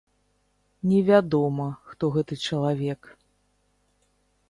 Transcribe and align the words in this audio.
Невядома, 0.93 1.67
хто 1.91 2.03
гэты 2.17 2.41
чалавек. 2.49 3.01